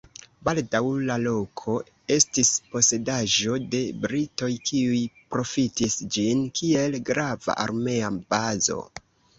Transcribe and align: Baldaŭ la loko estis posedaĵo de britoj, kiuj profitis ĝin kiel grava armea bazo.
Baldaŭ 0.47 0.79
la 1.09 1.17
loko 1.23 1.75
estis 2.15 2.49
posedaĵo 2.71 3.59
de 3.75 3.83
britoj, 4.07 4.51
kiuj 4.71 5.05
profitis 5.37 6.03
ĝin 6.17 6.45
kiel 6.63 7.01
grava 7.13 7.61
armea 7.69 8.15
bazo. 8.35 8.83